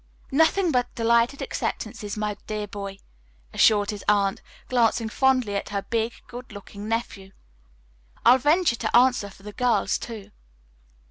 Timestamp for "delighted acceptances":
0.95-2.17